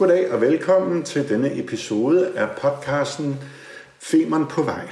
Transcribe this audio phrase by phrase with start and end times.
[0.00, 3.36] Goddag og velkommen til denne episode af podcasten
[3.98, 4.88] Femern på vej.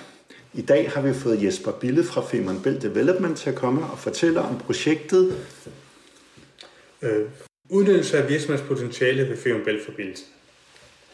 [0.55, 3.99] I dag har vi fået Jesper Bille fra Femern Belt Development til at komme og
[3.99, 5.37] fortælle om projektet
[7.03, 7.27] Øh,
[7.69, 10.27] udnyttelse af virksomhedspotentiale ved Femern Bælt-forbindelsen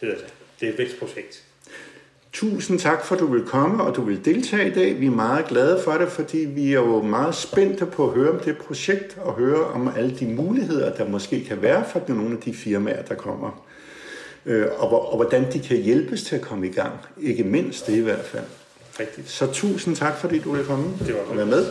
[0.01, 0.33] hedder det.
[0.59, 1.43] Det er et vækstprojekt.
[2.33, 4.99] Tusind tak for, at du vil komme og du vil deltage i dag.
[4.99, 8.29] Vi er meget glade for det, fordi vi er jo meget spændte på at høre
[8.29, 12.31] om det projekt og høre om alle de muligheder, der måske kan være for nogle
[12.31, 13.64] af de firmaer, der kommer.
[14.45, 16.93] Øh, Og, hvor- og hvordan de kan hjælpes til at komme i gang.
[17.21, 18.43] Ikke mindst det i hvert fald.
[18.99, 19.29] Rigtigt.
[19.29, 21.65] Så tusind tak, fordi du vil komme Det var og være med.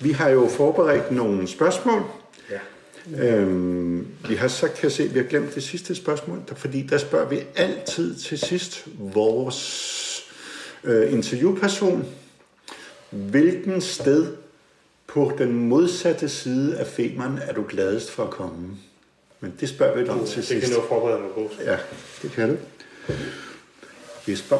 [0.00, 2.02] Vi har jo forberedt nogle spørgsmål.
[2.50, 2.58] Ja.
[3.26, 6.98] Øhm, vi har så kan se, at vi har glemt det sidste spørgsmål, fordi der
[6.98, 10.22] spørger vi altid til sidst vores
[10.84, 12.04] øh, interviewperson,
[13.10, 14.26] hvilken sted
[15.06, 18.68] på den modsatte side af Femern er du gladest for at komme?
[19.42, 20.68] Men det spørger vi dig om til Det kan sidst.
[20.68, 21.50] jeg nu forberede mig på.
[21.64, 21.76] Ja,
[22.22, 22.56] det kan du.
[24.28, 24.56] Jesper,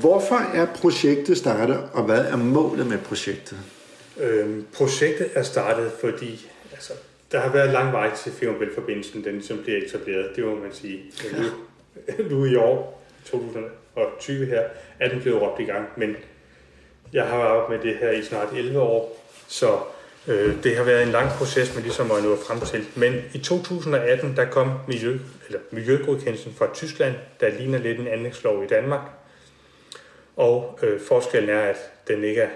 [0.00, 3.58] hvorfor er projektet startet, og hvad er målet med projektet?
[4.20, 6.92] Øhm, projektet er startet, fordi altså,
[7.32, 10.72] der har været lang vej til Femern Bælt-forbindelsen, den ligesom bliver etableret, det må man
[10.72, 11.00] sige.
[11.32, 11.42] Men
[12.18, 14.62] Nu, nu i år, 2020 her,
[15.00, 16.16] er den blevet råbt i gang, men
[17.12, 19.78] jeg har arbejdet med det her i snart 11 år, så
[20.28, 22.86] øh, det har været en lang proces med ligesom at nå frem til.
[22.96, 28.64] Men i 2018, der kom miljø, eller miljøgodkendelsen fra Tyskland, der ligner lidt en anlægslov
[28.64, 29.00] i Danmark.
[30.36, 31.76] Og øh, forskellen er, at
[32.08, 32.50] den ikke er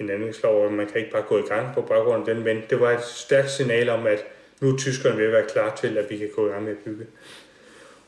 [0.00, 2.62] en anlægslov, og man kan ikke bare gå i gang på baggrund af den, men
[2.70, 4.24] det var et stærkt signal om, at
[4.60, 6.72] nu er tyskerne ved at være klar til, at vi kan gå i gang med
[6.72, 7.06] at bygge.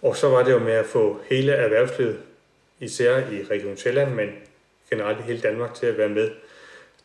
[0.02, 2.18] Og så var det jo med at få hele erhvervslivet,
[2.80, 4.28] især i Region Sjælland, men
[4.90, 6.30] generelt i hele Danmark, til at være med,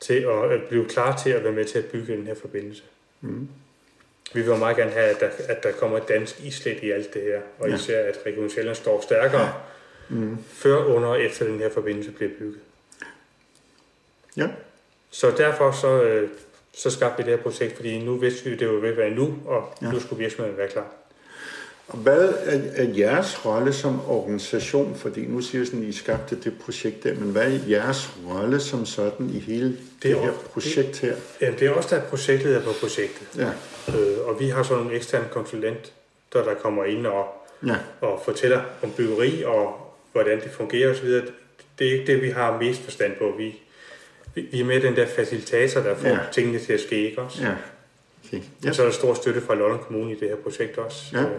[0.03, 2.83] til at blive klar til at være med til at bygge den her forbindelse.
[3.21, 3.47] Mm.
[4.33, 6.91] Vi vil jo meget gerne have, at der, at der kommer et dansk islet i
[6.91, 7.75] alt det her, og Ja.
[7.75, 9.53] især at Region Sjælland står stærkere,
[10.09, 10.37] Mm.
[10.49, 12.59] før, under og efter den her forbindelse bliver bygget.
[14.37, 14.47] Ja.
[15.11, 16.29] Så derfor så, øh,
[16.73, 18.97] så skabte vi det her projekt, fordi nu vidste vi, at det var ved at
[18.97, 19.87] være nu, og Ja.
[19.87, 19.91] ja.
[19.93, 20.87] nu skulle virksomheden være klar.
[21.87, 24.95] Og hvad er, er jeres rolle som organisation?
[24.95, 28.85] Fordi nu siger sådan, I skabte det projekt der, men hvad er jeres rolle som
[28.85, 31.15] sådan i hele det, det er her projekt her?
[31.41, 33.49] Jamen, det er også der er projektleder på projektet, Ja,
[33.97, 35.89] øh, og vi har sådan nogle eksterne konsulenter,
[36.33, 37.25] der kommer ind og,
[37.67, 41.07] ja, og fortæller om byggeri og hvordan det fungerer osv.
[41.79, 43.33] Det er ikke det, vi har mest forstand på.
[43.37, 43.55] Vi,
[44.51, 46.17] vi er med den der facilitator, der får Ja.
[46.31, 47.43] tingene til at ske, ikke også?
[47.43, 47.51] ja.
[48.27, 48.41] Okay.
[48.63, 48.69] Ja.
[48.69, 51.05] Og så er der stor støtte fra Lolland Kommune i det her projekt også.
[51.13, 51.21] Ja.
[51.21, 51.29] Øh,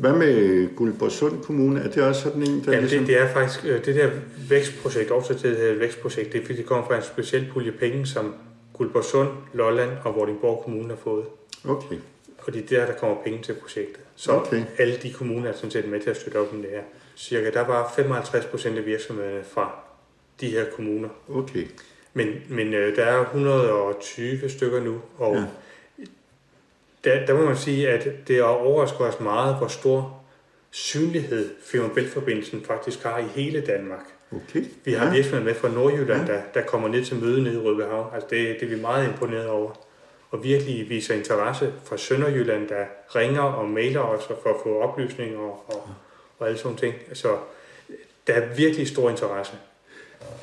[0.00, 1.80] Hvad med Guldborgsund Kommune?
[1.80, 2.98] Er det også sådan en, der Jamen, ligesom...
[2.98, 4.10] det, det er faktisk øh, det der
[4.48, 8.06] vækstprojekt, også det her vækstprojekt, det er fordi det kommer fra en speciel pulje penge,
[8.06, 8.34] som
[8.72, 11.24] Guldborgsund, Lolland og Vordingborg Kommune har fået.
[11.64, 11.96] Okay,
[12.38, 14.00] Og det er der, der kommer penge til projektet.
[14.16, 14.62] Så Okay.
[14.78, 16.82] alle de kommuner er sådan set med til at støtte op om det her.
[17.16, 19.74] Cirka, der var 55 procent af virksomhederne fra
[20.40, 21.08] de her kommuner.
[21.34, 21.66] okay.
[22.14, 25.44] Men, men øh, der er 120 stykker nu, og Ja.
[27.04, 30.22] Der, der må man sige, at det har overrasket os meget, hvor stor
[30.70, 34.04] synlighed Femern Bælt-forbindelsen faktisk har i hele Danmark.
[34.32, 34.64] Okay.
[34.84, 35.12] Vi har ja.
[35.12, 36.32] virksomheder med fra Nordjylland, Ja.
[36.32, 38.10] der, der kommer ned til møde nede i Rødbehav.
[38.14, 39.70] Altså det, det er vi meget imponeret over.
[40.30, 42.84] Og virkelig viser interesse fra Sønderjylland, der
[43.16, 45.88] ringer og mailer os for at få oplysninger og, og,
[46.38, 46.94] og alle sådan ting.
[47.12, 47.36] Så
[48.26, 49.52] der er virkelig stor interesse.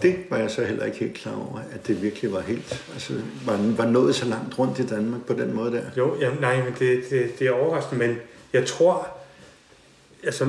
[0.01, 3.13] Det var jeg så heller ikke helt klar over, at det virkelig var helt, altså
[3.45, 5.83] var, var nået så langt rundt i Danmark på den måde der.
[5.97, 8.17] Jo, jamen, nej, men det, det, det er overraskende, men
[8.53, 9.07] jeg tror,
[10.23, 10.47] altså,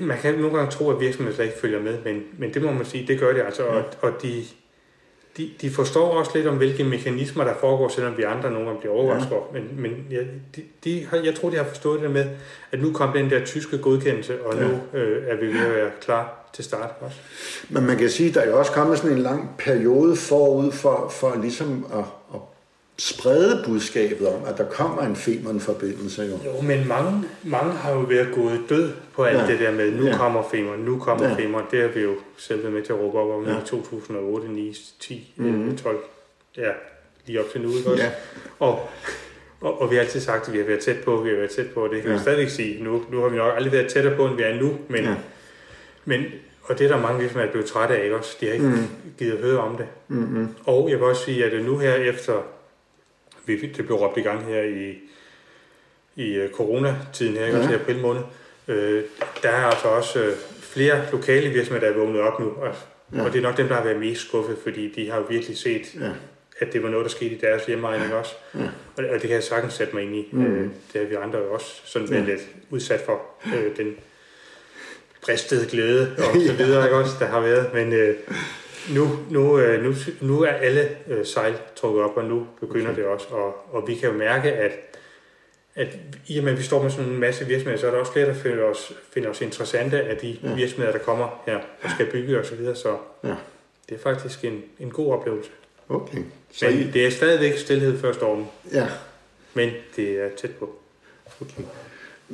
[0.00, 2.72] man kan nogle gange tro, at virksomheder slet ikke følger med, men, men det må
[2.72, 4.42] man sige, det gør det altså, og, og de,
[5.36, 8.80] de, de forstår også lidt om, hvilke mekanismer, der foregår, selvom vi andre nogle gange
[8.80, 10.20] bliver overrasket over, men, men ja,
[10.56, 12.26] de, de har, jeg tror, de har forstået det med,
[12.72, 15.90] at nu kom den der tyske godkendelse, og nu øh, er vi ved at være
[16.00, 17.16] klar til start også.
[17.68, 20.72] Men man kan sige, at der er jo også kommet sådan en lang periode forud
[20.72, 22.40] for, for ligesom at, at
[22.98, 26.50] sprede budskabet om, at der kommer en Femern-forbindelse jo.
[26.52, 29.46] Jo, men mange, mange har jo været gået død på alt Ja.
[29.46, 30.16] det der med, nu Ja.
[30.16, 31.34] kommer Femern, nu kommer Ja.
[31.34, 31.64] Femern.
[31.70, 33.58] Det har vi jo selv været med til at råbe op om Ja.
[33.58, 35.62] i 2008, 9, 10, Mhm.
[35.62, 35.98] 11, 12.
[36.56, 36.70] Ja,
[37.26, 38.02] lige op til nu, ikke også?
[38.02, 38.10] Ja,
[38.60, 38.88] Og,
[39.60, 41.50] og, og, vi har altid sagt, at vi har været tæt på, vi har været
[41.50, 42.16] tæt på, og det kan Ja.
[42.16, 42.84] vi stadigvæk sige.
[42.84, 45.14] Nu, nu har vi nok aldrig været tættere på, end vi er nu, men, ja.
[46.04, 46.24] men
[46.64, 48.36] og det er der mange virksomheder, der er blevet trætte af, ikke også?
[48.40, 48.86] De har ikke Mm.
[49.18, 49.86] givet at høre om det.
[50.08, 50.48] mm-hmm.
[50.66, 52.42] Og jeg vil også sige, at nu her efter,
[53.46, 54.98] vi, det blev råbt i gang her i,
[56.16, 57.58] i øh, coronatiden her, Ja.
[57.58, 57.70] ja.
[57.70, 58.22] i april måned,
[58.68, 59.02] øh,
[59.42, 62.66] der er altså også øh, flere lokale virksomheder, der er vågnet op nu, og,
[63.12, 63.18] Ja.
[63.18, 63.24] ja.
[63.24, 65.58] og det er nok dem, der har været mest skuffet, fordi de har jo virkelig
[65.58, 66.10] set ja.
[66.60, 68.34] at det var noget, der skete i deres hjemmeegning også.
[68.54, 68.60] Ja.
[68.96, 70.28] Og, og det kan jeg sagtens sætte mig ind i.
[70.32, 70.44] Mm.
[70.46, 72.20] Øh, det har vi andre jo også sådan ja.
[72.20, 72.40] lidt
[72.70, 73.20] udsat for.
[73.56, 73.96] Øh, den
[75.24, 77.74] bristede glæde og så videre, ikke også, der har været.
[77.74, 78.16] Men øh,
[78.90, 83.02] nu, nu, øh, nu, nu er alle øh, sejl trukket op, og nu begynder okay.
[83.02, 83.26] det også.
[83.30, 84.72] Og, og vi kan jo mærke, at,
[85.74, 85.88] at
[86.26, 88.12] i og med, at vi står med sådan en masse virksomheder, så er der også
[88.12, 90.54] flere, der finder os, finder os interessante af de ja.
[90.54, 92.48] virksomheder, der kommer her og skal bygge osv.
[92.48, 92.76] Så, videre.
[92.76, 93.34] så ja.
[93.88, 95.50] det er faktisk en, en god oplevelse.
[95.88, 96.18] Okay.
[96.52, 96.90] Så Men I...
[96.90, 98.46] det er stadigvæk stillhed før stormen.
[98.72, 98.86] Ja.
[99.54, 100.78] Men det er tæt på.
[101.40, 101.62] Okay.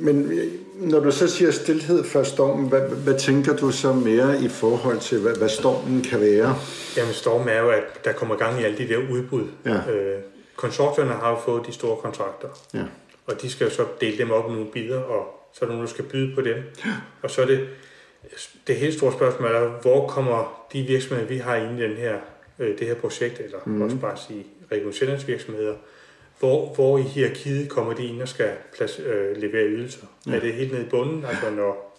[0.01, 0.51] Men øh,
[0.89, 4.99] når du så siger stillhed før stormen, hvad, hvad tænker du så mere i forhold
[4.99, 6.55] til, hvad, hvad stormen kan være?
[6.97, 9.47] Jamen stormen er jo, at der kommer gang i alle de der udbud.
[9.65, 9.91] Ja.
[9.91, 10.19] Øh,
[10.55, 12.47] konsortierne har jo fået de store kontrakter.
[12.73, 12.83] Ja.
[13.25, 15.73] Og de skal jo så dele dem op i nogle bidder, og så er der
[15.75, 16.55] nogen, der skal byde på dem.
[16.85, 16.91] Ja.
[17.21, 17.67] Og så er det,
[18.67, 22.15] det helt store spørgsmål er, hvor kommer de virksomheder, vi har inde i den her,
[22.59, 23.81] øh, det her projekt, eller mm.
[23.81, 25.73] også bare sige Region virksomheder,
[26.41, 30.05] hvor, hvor i hierarkiet kommer de ind og skal plads, øh, levere ydelser?
[30.27, 30.35] Ja.
[30.35, 31.97] Er det helt nede i bunden, altså når,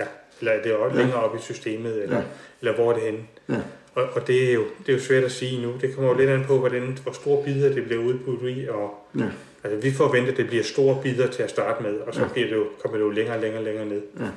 [0.00, 0.04] ja,
[0.40, 1.02] eller er det også ja.
[1.02, 2.22] længere op i systemet, eller, ja.
[2.60, 3.26] eller hvor er det henne?
[3.48, 3.60] Ja.
[3.94, 5.74] Og, og det, er jo, det er jo svært at sige nu.
[5.80, 9.06] Det kommer jo lidt an på, hvordan, hvor store bidder det bliver udbudt i, og
[9.18, 9.28] ja.
[9.64, 12.28] altså, vi forventer, at det bliver store bidder til at starte med, og så ja.
[12.28, 14.02] bliver det jo, kommer det jo længere og længere, længere ned.
[14.20, 14.28] Ja.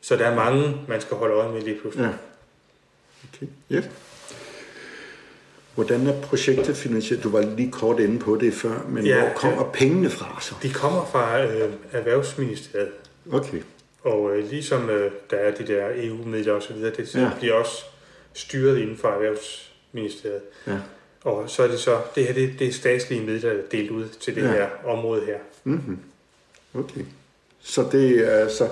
[0.00, 2.04] Så der er mange, man skal holde øje med lige pludselig.
[2.04, 2.12] Ja.
[3.36, 3.46] Okay.
[3.72, 3.84] Yeah.
[5.74, 7.22] Hvordan er projektet finansieret?
[7.22, 10.54] Du var lige kort inde på det før, men ja, hvor kommer pengene fra så?
[10.62, 12.92] De kommer fra øh, Erhvervsministeriet.
[13.32, 13.60] Okay.
[14.02, 17.30] Og øh, ligesom øh, der er de der EU-midler osv., det ja.
[17.38, 17.84] bliver også
[18.32, 20.42] styret inden for Erhvervsministeriet.
[20.66, 20.76] Ja.
[21.24, 23.90] Og så er det så, det her det, det er statslige midler, der er delt
[23.90, 24.52] ud til det ja.
[24.52, 25.38] her område her.
[25.64, 25.98] Mm-hmm.
[26.74, 27.00] Okay.
[27.62, 28.68] Så det er så...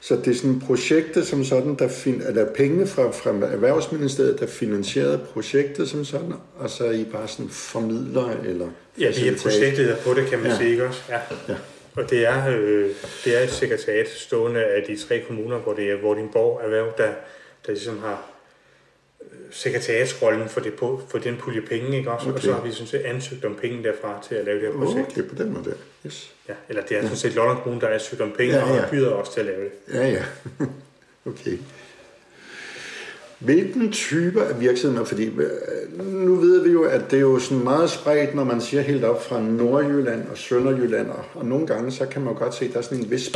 [0.00, 4.46] Så det er sådan projektet som sådan, der, fin, der pengene fra, fra Erhvervsministeriet, der
[4.46, 8.68] finansierede projektet som sådan, og så er I bare sådan formidler eller...
[8.98, 10.56] Ja, vi er projektet på det, kan man ja.
[10.56, 11.00] sige, ikke også?
[11.08, 11.20] Ja.
[11.48, 11.54] ja.
[11.96, 12.90] Og det er, øh,
[13.24, 17.12] det er et sekretariat stående af de tre kommuner, hvor det er Vordingborg Erhverv, der,
[17.66, 18.30] der ligesom har
[19.50, 22.28] sekretariatsrollen for, det, på, for den pulje penge, ikke også?
[22.28, 22.36] Okay.
[22.36, 24.84] Og så har vi sådan set ansøgt om penge derfra til at lave det her
[24.84, 25.10] projekt.
[25.10, 25.74] Okay, på den måde
[26.06, 26.34] Yes.
[26.48, 27.02] Ja, eller det er ja.
[27.02, 28.84] sådan set Lolland Kommune, der har ansøgt om penge, ja, ja.
[28.84, 29.94] og byder også til at lave det.
[29.94, 30.24] Ja, ja.
[31.30, 31.58] okay.
[33.38, 37.64] Hvilken typer af virksomheder, fordi øh, nu ved vi jo, at det er jo sådan
[37.64, 42.06] meget spredt, når man siger helt op fra Nordjylland og Sønderjylland, og nogle gange så
[42.06, 43.30] kan man godt se, at der er sådan en vis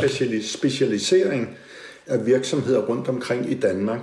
[0.51, 1.57] specialisering
[2.07, 3.99] af virksomheder rundt omkring i Danmark.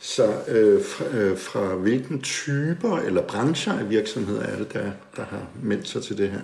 [0.00, 5.24] Så øh, fra, øh, fra hvilken typer eller brancher af virksomheder er det, der, der
[5.24, 6.40] har meldt sig til det her?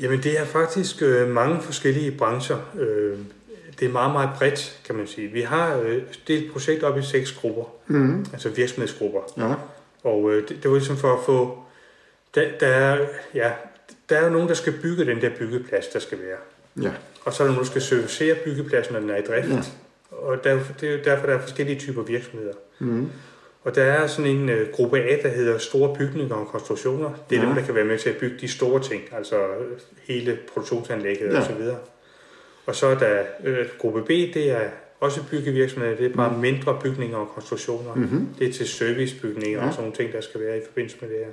[0.00, 2.58] Jamen det er faktisk øh, mange forskellige brancher.
[2.78, 3.18] Øh,
[3.80, 5.28] det er meget, meget bredt, kan man sige.
[5.28, 8.26] Vi har øh, delt projekt op i seks grupper, mm.
[8.32, 9.20] altså virksomhedsgrupper.
[9.36, 9.54] Ja.
[10.10, 11.58] Og øh, det, det var ligesom for at få...
[12.34, 13.52] Der, der, er, ja,
[14.08, 16.38] der er jo nogen, der skal bygge den der byggeplads, der skal være.
[16.84, 16.92] Ja.
[17.24, 19.48] Og så er der nogen, der skal servicere byggepladsen, når den er i drift.
[19.48, 19.62] Ja
[20.10, 22.54] og der, det er derfor, der er forskellige typer virksomheder.
[22.78, 23.08] Mm.
[23.64, 27.10] Og der er sådan en uh, gruppe A, der hedder store bygninger og konstruktioner.
[27.30, 27.46] Det er ja.
[27.46, 29.36] dem, der kan være med til at bygge de store ting, altså
[30.08, 31.40] hele produktionsanlægget ja.
[31.40, 31.62] osv.
[32.66, 34.68] Og så er der uh, gruppe B, det er
[35.00, 36.38] også byggevirksomheder, det er bare mm.
[36.38, 37.94] mindre bygninger og konstruktioner.
[37.94, 38.28] Mm-hmm.
[38.38, 39.66] Det er til servicebygninger ja.
[39.66, 41.32] og sådan nogle ting, der skal være i forbindelse med det her.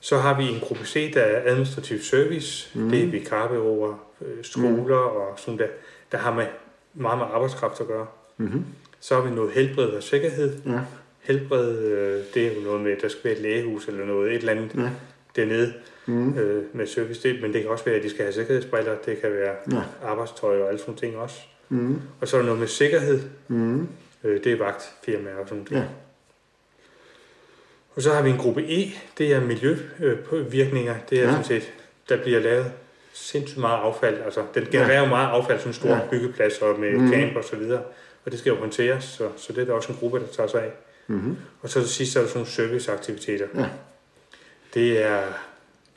[0.00, 2.78] Så har vi en gruppe C, der er administrativ service.
[2.78, 2.90] Mm.
[2.90, 5.16] Det er vikarbyråer, øh, skoler mm.
[5.16, 5.66] og sådan der,
[6.12, 6.46] der har med
[6.94, 8.06] meget med arbejdskraft at gøre.
[8.36, 8.64] Mm-hmm.
[9.00, 10.60] Så har vi noget helbred og sikkerhed.
[10.66, 10.80] Ja.
[11.20, 14.30] Helbred, øh, det er jo noget med, at der skal være et lægehus eller noget,
[14.32, 14.90] et eller andet ja.
[15.36, 15.72] dernede
[16.06, 16.38] mm.
[16.38, 17.28] øh, med service.
[17.28, 19.82] Det, men det kan også være, at de skal have sikkerhedsbriller, det kan være ja.
[20.02, 21.40] arbejdstøj og alle sådan ting også.
[21.68, 22.00] Mm.
[22.20, 23.22] Og så er der noget med sikkerhed.
[23.48, 23.88] Mm.
[24.24, 25.82] Øh, det er vagtfirmaer og sådan noget.
[25.82, 25.88] Ja.
[27.94, 30.94] Og så har vi en gruppe E, det er miljøvirkninger.
[31.10, 31.30] Det er ja.
[31.30, 31.72] sådan set,
[32.08, 32.72] der bliver lavet
[33.14, 34.22] sindssygt meget affald.
[34.24, 36.08] Altså, den genererer jo meget affald, sådan store ja.
[36.10, 37.12] byggepladser med mm.
[37.12, 37.82] camp og så videre.
[38.24, 40.46] Og det skal jo håndteres, så, så det er der også en gruppe, der tager
[40.46, 40.70] sig af.
[41.06, 41.36] Mm-hmm.
[41.62, 43.46] Og så til sidst så er der sådan nogle serviceaktiviteter.
[43.54, 43.66] Ja.
[44.74, 45.22] Det er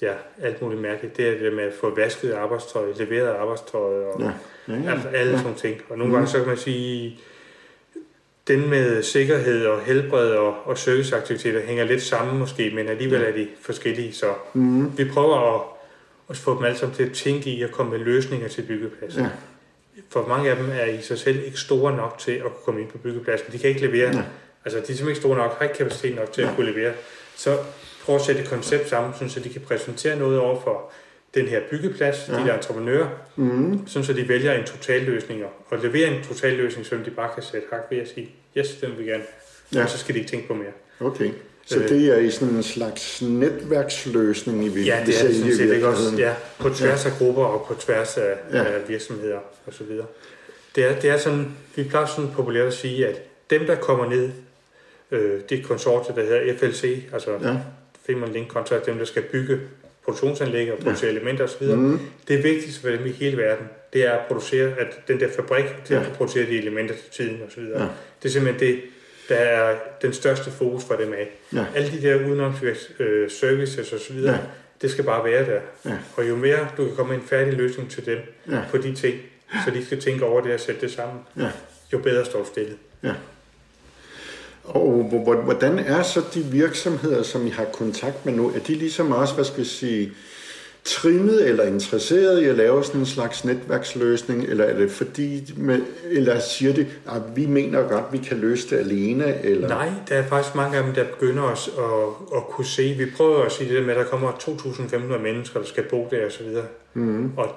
[0.02, 1.18] ja, alt muligt mærkeligt.
[1.18, 4.32] Det er det med at få vasket arbejdstøj, leveret arbejdstøj og ja.
[4.68, 4.92] Ja, ja.
[4.92, 5.38] Altså alle ja.
[5.38, 5.82] sådan ting.
[5.90, 6.14] Og nogle mm.
[6.14, 7.20] gange så kan man sige,
[8.48, 13.32] den med sikkerhed og helbred og, og serviceaktiviteter hænger lidt sammen måske, men alligevel er
[13.32, 14.14] de forskellige.
[14.14, 14.98] Så mm.
[14.98, 15.62] vi prøver at
[16.28, 19.24] og få dem alle sammen til at tænke i at komme med løsninger til byggepladsen.
[19.24, 19.30] Ja.
[20.10, 22.90] For mange af dem er i sig selv ikke store nok til at komme ind
[22.90, 23.52] på byggepladsen.
[23.52, 24.24] De kan ikke levere, ja.
[24.66, 26.50] altså de er simpelthen ikke store nok, har ikke kapacitet nok til ja.
[26.50, 26.94] at kunne levere.
[27.36, 27.58] Så
[28.06, 30.92] prøv at sætte et koncept sammen, så de kan præsentere noget over for
[31.34, 32.34] den her byggeplads, ja.
[32.34, 33.88] de der entreprenører, mm.
[33.88, 37.68] sådan så de vælger en totalløsning og leverer en totalløsning, som de bare kan sætte
[37.72, 39.24] hak ved at sige, yes, den vil vi gerne.
[39.74, 39.84] Ja.
[39.84, 40.72] Og så skal de ikke tænke på mere.
[41.00, 41.32] Okay.
[41.68, 45.74] Så det er i sådan en slags netværksløsning i Ja, det er det sådan set
[45.74, 46.16] ikke også.
[46.18, 48.64] Ja, på tværs af grupper og på tværs af, ja.
[48.64, 50.06] af virksomheder og så videre.
[50.76, 54.10] Det er, det er sådan, vi plejer sådan populært at sige, at dem, der kommer
[54.10, 54.30] ned,
[55.12, 57.56] øh, det konsortium, der hedder FLC, altså ja.
[58.06, 59.60] Femern Link Contract, dem, der skal bygge
[60.06, 61.16] produktionsanlæg og producere ja.
[61.16, 61.68] elementer osv.
[61.68, 62.00] Mm.
[62.28, 65.66] Det vigtigste for dem i hele verden, det er at producere, at den der fabrik
[65.86, 66.00] til ja.
[66.00, 67.64] at producere de elementer til tiden osv.
[67.64, 67.80] Ja.
[68.24, 68.82] Det er simpelthen det,
[69.30, 71.30] der er den største fokus for dem af.
[71.54, 71.66] Ja.
[71.76, 74.38] Alle de der udenomsvirks øh, services osv., ja.
[74.82, 75.60] det skal bare være der.
[75.86, 75.98] Ja.
[76.16, 78.18] Og jo mere du kan komme med en færdig løsning til dem
[78.52, 78.62] ja.
[78.72, 79.20] på de ting,
[79.66, 81.50] så de skal tænke over det og sætte det sammen, ja.
[81.94, 82.78] jo bedre står du stillet.
[83.04, 83.14] Ja.
[84.64, 85.04] Og
[85.44, 89.34] hvordan er så de virksomheder, som I har kontakt med nu, er de ligesom også,
[89.34, 90.12] hvad skal jeg sige,
[90.88, 95.82] trimmet eller interesseret i at lave sådan en slags netværksløsning, eller er det fordi, med,
[96.12, 99.46] eller siger det, at vi mener godt, vi kan løse det alene?
[99.46, 99.68] Eller?
[99.68, 102.96] Nej, der er faktisk mange af dem, der begynder os at, at kunne se.
[102.98, 106.26] Vi prøver at sige det med, at der kommer 2.500 mennesker, der skal bo der
[106.26, 106.48] osv.
[106.94, 107.32] Mm.
[107.38, 107.48] Og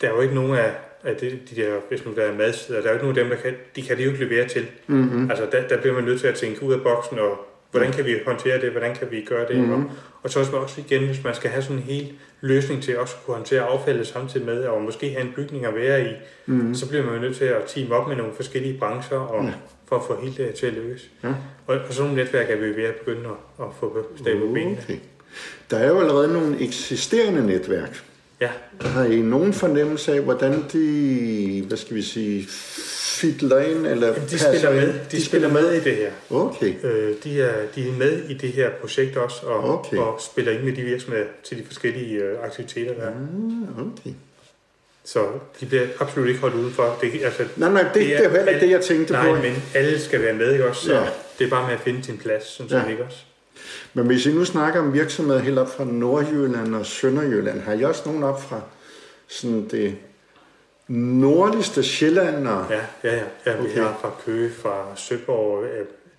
[0.00, 0.72] der er jo ikke nogen af,
[1.04, 3.24] af det, de der, hvis man der er madsteder, der er jo ikke nogen af
[3.24, 4.66] dem, der kan, de kan det jo ikke levere til.
[4.86, 5.30] Mm-hmm.
[5.30, 8.04] Altså der, der bliver man nødt til at tænke ud af boksen, og hvordan kan
[8.04, 9.84] vi håndtere det, hvordan kan vi gøre det, mm-hmm.
[9.84, 9.90] og,
[10.22, 13.26] og så også igen, hvis man skal have sådan en hel løsning til også at
[13.26, 16.12] kunne håndtere affaldet samtidig med, og måske have en bygning at være i,
[16.46, 16.74] mm-hmm.
[16.74, 19.52] så bliver man nødt til at team op med nogle forskellige brancher, og, ja.
[19.88, 21.10] for at få hele det til at lykkes.
[21.24, 21.28] Ja.
[21.66, 24.52] Og, og sådan nogle netværk er vi ved at begynde at, at få stablet på
[24.54, 24.78] benene.
[24.84, 24.96] Okay.
[25.70, 28.02] Der er jo allerede nogle eksisterende netværk.
[28.40, 28.50] Ja.
[28.80, 32.48] Har I nogen fornemmelse af, hvordan de, hvad skal vi sige,
[33.20, 33.86] fitler ind?
[33.86, 34.92] Eller Jamen, de spiller med.
[34.92, 36.10] De, de spiller med i det her.
[36.30, 36.74] Okay.
[36.82, 39.96] Øh, de, er, de er med i det her projekt også, og, okay.
[39.96, 43.10] og spiller ind med de virksomheder til de forskellige øh, aktiviteter, der er.
[43.10, 44.10] Ah, okay.
[45.04, 45.26] Så
[45.60, 46.98] de bliver absolut ikke holdt udenfor.
[47.00, 49.26] Det, altså, nej, nej, det, det, er, det er heller ikke det, jeg tænkte nej,
[49.26, 49.32] på.
[49.32, 50.84] Nej, men alle skal være med, ikke også?
[50.84, 51.06] Så ja.
[51.38, 52.78] det er bare med at finde sin plads, synes ja.
[52.78, 53.18] jeg ikke også?
[53.94, 57.82] Men hvis I nu snakker om virksomheder helt op fra Nordjylland og Sønderjylland, har I
[57.82, 58.60] også nogen op fra
[59.28, 59.96] sådan det
[60.96, 62.46] nordligste Sjælland?
[62.48, 62.66] Og...
[62.70, 63.22] Ja, ja, ja.
[63.46, 63.68] ja okay.
[63.68, 65.64] vi har fra Køge, fra Søborg,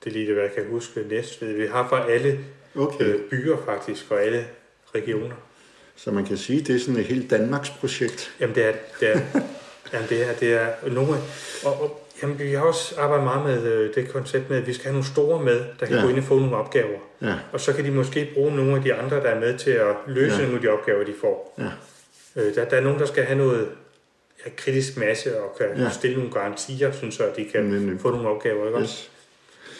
[0.04, 1.54] det er lige det, hvad jeg kan huske, Næstved.
[1.54, 2.40] Vi har fra alle
[2.76, 3.06] okay.
[3.06, 4.46] øh, byer faktisk, og alle
[4.96, 5.36] regioner.
[5.96, 8.36] Så man kan sige, det er sådan et helt Danmarks projekt?
[8.40, 9.10] Jamen det er det.
[9.10, 9.20] Er,
[9.94, 11.14] jamen, det er, det er nogle,
[11.66, 14.74] og, og Jamen, vi har også arbejdet meget med øh, det koncept med, at vi
[14.74, 16.02] skal have nogle store med, der kan ja.
[16.02, 17.00] gå ind og få nogle opgaver.
[17.22, 17.34] Ja.
[17.52, 19.96] Og så kan de måske bruge nogle af de andre, der er med til at
[20.08, 20.42] løse ja.
[20.42, 21.56] nogle af de opgaver, de får.
[21.58, 22.42] Ja.
[22.42, 23.68] Øh, der, der er nogen, der skal have noget
[24.46, 25.90] ja, kritisk masse og kan ja.
[25.90, 28.00] stille nogle garantier, synes jeg, at de kan mm.
[28.00, 28.68] få nogle opgaver.
[28.68, 28.80] Ikke?
[28.80, 29.12] Yes.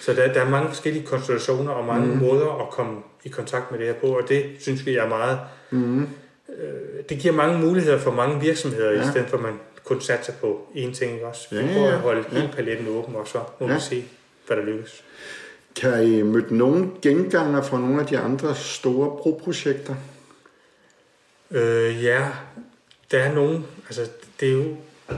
[0.02, 2.18] Så der, der er mange forskellige konstellationer og mange mm.
[2.18, 5.40] måder at komme i kontakt med det her på, og det synes vi er meget...
[5.70, 6.02] Mm.
[6.02, 6.08] Øh,
[7.10, 9.02] det giver mange muligheder for mange virksomheder, ja.
[9.02, 11.48] i stedet for at man kun satser på én ting, ikke også?
[11.52, 12.38] Vi ja, prøver at holde ja.
[12.40, 13.74] hele paletten åben, og så må ja.
[13.74, 14.06] vi se,
[14.48, 15.04] hvad der lykkes.
[15.76, 19.96] Kan I møde nogle genganger fra nogle af de andre store broprojekter?
[21.52, 22.28] Øh, ja,
[23.12, 23.66] der er nogen.
[23.88, 24.76] Altså, det er jo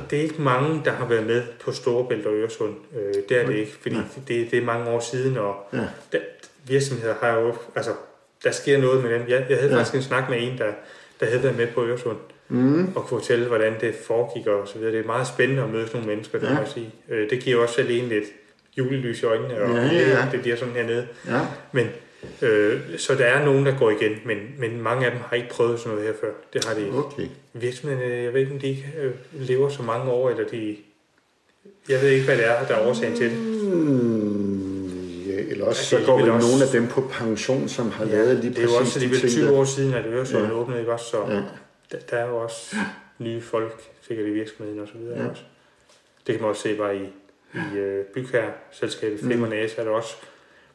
[0.10, 2.76] det er ikke mange, der har været med på Storebælt og Øresund.
[2.96, 3.96] Øh, det er det ikke, fordi
[4.28, 5.88] det, det er mange år siden, og ja.
[6.12, 6.20] der,
[6.68, 7.92] virksomheder har jo, altså,
[8.44, 9.22] der sker noget med dem.
[9.28, 9.78] Jeg, jeg havde ja.
[9.78, 10.72] faktisk en snak med en, der,
[11.20, 12.88] der havde været med på Øresund, mm.
[12.96, 14.92] og kunne fortælle, hvordan det foregik og så videre.
[14.94, 16.54] Det er meget spændende at møde nogle mennesker, det ja.
[16.54, 16.92] må jeg sige.
[17.10, 18.26] Øh, det giver også selv en lidt
[18.78, 20.22] julelys i øjnene, og ja, ja, ja.
[20.22, 21.08] det, det bliver sådan hernede.
[21.28, 21.40] Ja.
[21.72, 21.90] Men,
[22.42, 25.50] øh, så der er nogen, der går igen, men, men mange af dem har ikke
[25.50, 26.32] prøvet sådan noget her før.
[26.54, 26.98] Det har de ikke.
[26.98, 27.28] Okay.
[27.54, 30.78] Virksomhederne, jeg ved ikke, om de ikke øh, lever så mange år, eller de...
[31.90, 33.38] Jeg ved ikke, hvad det er, der er årsagen til det.
[33.38, 36.48] Mm, ja, eller også så går vel også...
[36.48, 39.00] nogle af dem på pension, som har ja, lavet lige præcis Det er jo også
[39.00, 40.52] de, de 20 år siden, at Øresund ja.
[40.52, 41.06] åbnede, ikke også?
[41.06, 41.42] Så, ja
[41.94, 42.76] der, der er jo også
[43.20, 45.30] nye folk, sikkert i virksomheden og så videre ja.
[45.30, 45.44] også.
[46.28, 47.04] Det kan man også se bare i,
[47.54, 49.54] i uh, bygherreselskabet Flimmer mm.
[49.54, 50.16] er der også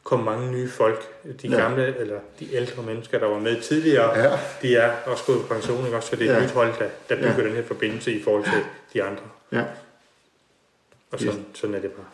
[0.03, 1.23] kommet mange nye folk.
[1.41, 1.55] De ja.
[1.55, 4.39] gamle, eller de ældre mennesker, der var med tidligere, ja.
[4.61, 5.97] de er også gået på pension, ikke?
[5.97, 6.43] Også, så det er et ja.
[6.43, 7.43] nyt hold, der, der bygger ja.
[7.43, 8.63] den her forbindelse i forhold til
[8.93, 9.23] de andre.
[9.51, 9.63] Ja.
[11.11, 11.39] Og sådan, ja.
[11.53, 12.05] sådan er det bare.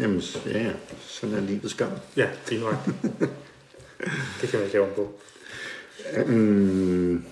[0.00, 0.70] Jamen, ja, ja.
[1.00, 1.92] Sådan er livets gang.
[2.16, 2.74] Ja, det er nok.
[4.40, 5.12] det kan man ikke lave på.
[6.26, 7.24] Um,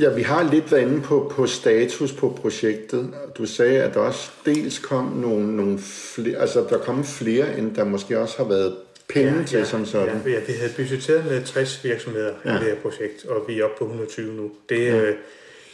[0.00, 3.14] Ja, vi har lidt været inde på, på status på projektet.
[3.38, 7.74] Du sagde, at der også dels kom nogle, nogle flere, altså der kom flere, end
[7.74, 8.76] der måske også har været
[9.12, 10.20] penge ja, til ja, som sådan.
[10.26, 12.50] Ja, vi havde budgetteret med 60 virksomheder ja.
[12.50, 14.50] i det her projekt, og vi er oppe på 120 nu.
[14.68, 15.00] Det, ja.
[15.00, 15.14] øh,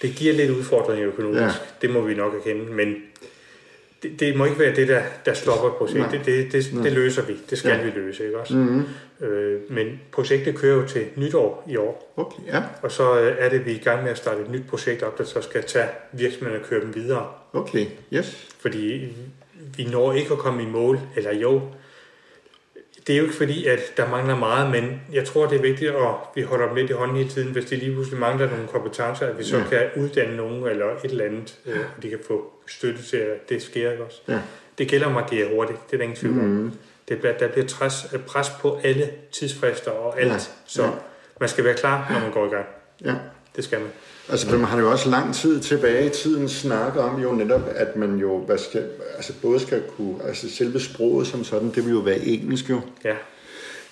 [0.03, 1.51] det giver lidt udfordringer økonomisk, ja.
[1.83, 2.95] det må vi nok erkende, men
[4.03, 6.21] det, det må ikke være det, der, der stopper projektet.
[6.27, 7.37] Det, det, det, det løser vi.
[7.51, 7.83] Det skal ja.
[7.83, 8.57] vi løse, ikke også?
[8.57, 9.27] Mm-hmm.
[9.27, 12.13] Øh, men projektet kører jo til nytår i år.
[12.17, 12.63] Okay, ja.
[12.83, 15.03] Og så øh, er det, vi er i gang med at starte et nyt projekt
[15.03, 17.27] op, der så skal tage virksomheden og køre dem videre.
[17.53, 18.49] Okay, yes.
[18.59, 19.09] Fordi
[19.77, 21.63] vi når ikke at komme i mål, eller jo,
[23.07, 25.91] det er jo ikke fordi, at der mangler meget, men jeg tror, det er vigtigt,
[25.91, 25.97] at
[26.35, 29.27] vi holder dem lidt i hånden hele tiden, hvis de lige pludselig mangler nogle kompetencer,
[29.27, 29.65] at vi så ja.
[29.65, 33.49] kan uddanne nogen eller et eller andet, øh, og de kan få støtte til, at
[33.49, 34.21] det sker ikke også.
[34.29, 34.39] Ja.
[34.79, 36.45] Det gælder om at agere hurtigt, det er der ingen tvivl om.
[36.45, 36.73] Mm.
[37.09, 37.95] Det bliver, der bliver pres,
[38.27, 40.39] pres på alle tidsfrister og alt, Ja.
[40.67, 40.89] så Ja.
[41.41, 42.67] man skal være klar, når man går i gang.
[43.05, 43.15] Ja.
[43.57, 43.89] Det skal man.
[44.29, 47.97] Altså, man har jo også lang tid tilbage i tiden snakket om jo netop, at
[47.97, 48.85] man jo hvad skal,
[49.17, 52.81] altså både skal kunne, altså selve sproget som sådan, det vil jo være engelsk jo,
[53.05, 53.17] Ja,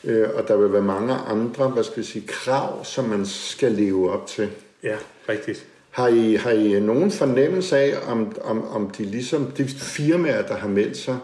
[0.05, 3.73] øh, og der vil være mange andre, hvad skal vi sige, krav, som man skal
[3.73, 4.49] leve op til.
[4.83, 4.97] ja,
[5.29, 5.67] rigtigt.
[5.91, 10.55] Har I, har I nogen fornemmelse af, om, om, om de ligesom, de firmaer, der
[10.55, 11.19] har meldt sig,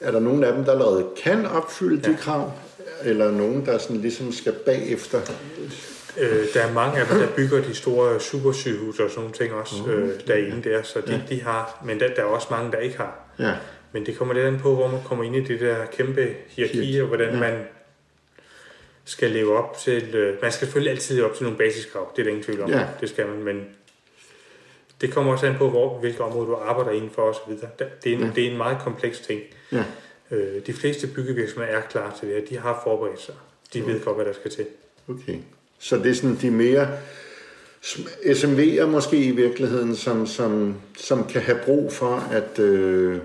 [0.00, 2.12] er der nogen af dem, der allerede kan opfylde ja.
[2.12, 2.52] de krav,
[3.04, 5.20] eller nogen, der sådan ligesom skal bagefter?
[6.18, 9.52] Øh, der er mange af dem, der bygger de store supersygehuse og sådan nogle ting
[9.52, 12.78] også øh, derinde der, så de, de har, men der, der er også mange, der
[12.78, 13.18] ikke har.
[13.38, 13.52] Ja,
[13.92, 17.00] Men det kommer lidt an på, hvor man kommer ind i det der kæmpe hierarki,
[17.00, 17.64] og hvordan man
[19.04, 20.14] skal leve op til...
[20.14, 22.60] Øh, man skal selvfølgelig altid leve op til nogle basiskrav, det er der ingen tvivl
[22.62, 22.70] om.
[22.70, 22.86] Ja.
[23.00, 23.66] Det skal man, men
[25.00, 27.52] det kommer også an på, hvor, hvilke områder du arbejder indenfor osv.
[28.02, 29.40] Det er, en, det er en meget kompleks ting.
[29.72, 29.84] ja,
[30.30, 32.46] Øh, de fleste byggevirksomheder er klar til det her.
[32.46, 33.34] De har forberedt sig.
[33.72, 34.66] De ved godt, hvad der skal til.
[35.08, 35.38] okay.
[35.80, 36.88] Så det er sådan de mere
[37.84, 42.58] sm- SMV'er måske i virkeligheden, som, som, som kan have brug for at...
[42.58, 43.18] Øh,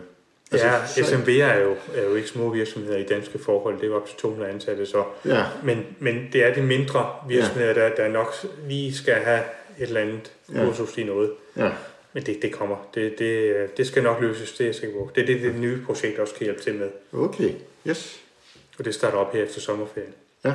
[0.52, 3.76] Altså, ja, så- SMV'er er jo, er jo ikke små virksomheder i danske forhold.
[3.76, 7.10] Det er jo op til 200 ansatte, så Ja, Men, men det er de mindre
[7.28, 7.74] virksomheder, ja.
[7.90, 8.34] der, der nok
[8.68, 9.40] lige skal have
[9.80, 10.66] et eller andet Ja.
[10.66, 11.32] kursus i noget.
[11.58, 11.70] ja,
[12.14, 12.90] Men det, det kommer.
[12.96, 15.12] Det, det, det skal nok løses, det er jeg sikker på.
[15.16, 16.90] Det er det, det nye projekt også kan hjælpe til med.
[17.14, 17.50] okay,
[17.88, 18.20] yes,
[18.80, 20.14] Og det starter op her efter sommerferien.
[20.46, 20.54] ja.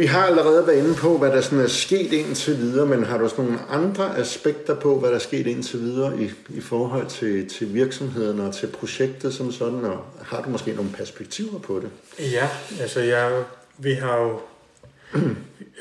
[0.00, 3.18] Vi har allerede været inde på, hvad der sådan er sket indtil videre, men har
[3.18, 7.06] du sådan nogle andre aspekter på, hvad der er sket indtil videre i, i forhold
[7.06, 11.80] til, til virksomheden og til projektet som sådan, og har du måske nogle perspektiver på
[11.80, 11.90] det?
[12.32, 12.48] Ja,
[12.80, 13.44] altså jeg,
[13.78, 14.40] vi har jo...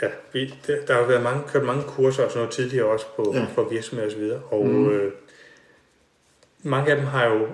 [0.02, 3.06] Ja, vi, der, der har været mange, kørt mange kurser og sådan noget tidligere også
[3.16, 3.46] på, ja.
[3.56, 4.42] for virksomheder og så videre.
[4.52, 4.90] Og mm.
[4.90, 5.12] øh,
[6.64, 7.48] mange af dem har jo,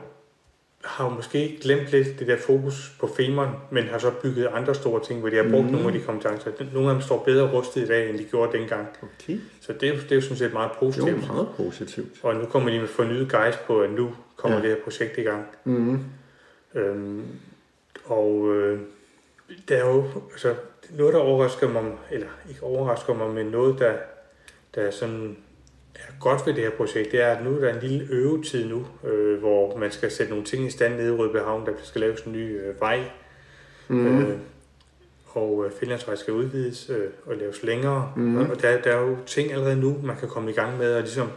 [0.85, 5.03] har måske glemt lidt det der fokus på femeren, men har så bygget andre store
[5.03, 5.71] ting, hvor de har brugt mm.
[5.71, 6.51] nogle af de kompetencer.
[6.73, 8.87] Nogle af dem står bedre rustet i dag, end de gjorde dengang.
[9.01, 11.27] Okay, Så det er, jo- det er jo sådan set meget det er positivt.
[11.27, 12.07] meget positivt.
[12.23, 14.63] Og nu kommer de med fornyet gejst på, at nu kommer Ja.
[14.63, 15.45] det her projekt i gang.
[15.63, 15.99] Mm.
[16.75, 17.23] Øhm,
[18.05, 18.79] og øh,
[19.69, 20.55] der er jo altså,
[20.97, 23.93] noget, der overrasker mig, eller ikke overrasker mig, men noget, der,
[24.75, 25.37] der er sådan
[26.19, 28.85] godt ved det her projekt, det er, at nu er der en lille øvetid nu,
[29.09, 32.21] øh, hvor man skal sætte nogle ting i stand nede i Rødbehavn, der skal laves
[32.21, 32.99] en ny øh, vej,
[33.87, 34.07] Mm.
[34.21, 34.37] øh,
[35.27, 38.37] og øh, Finlandsvej skal udvides øh, og laves længere, Mhm.
[38.49, 41.01] og der, der er jo ting allerede nu, man kan komme i gang med, og
[41.01, 41.27] ligesom,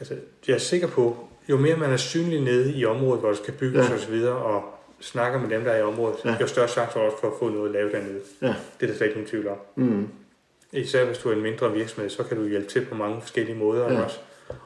[0.00, 0.14] altså,
[0.48, 1.16] jeg er sikker på,
[1.48, 3.88] jo mere man er synlig nede i området, hvor der skal bygges Ja.
[3.88, 3.94] ja.
[3.94, 4.62] og så videre, og
[5.00, 6.36] snakker med dem, der er i området, Ja.
[6.40, 8.20] jo større chance også for at få noget lavet dernede.
[8.42, 8.46] Ja.
[8.46, 9.56] Det er der slet ikke nogen tvivl om.
[9.76, 10.08] Mm.
[10.72, 13.56] Især hvis du er en mindre virksomhed, så kan du hjælpe til på mange forskellige
[13.58, 14.00] måder Ja.
[14.02, 14.18] også.